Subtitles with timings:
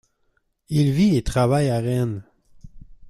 [0.69, 2.23] Il vit et travaille à Rennes.